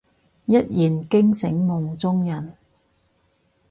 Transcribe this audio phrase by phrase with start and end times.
[0.47, 2.55] 一言驚醒夢中人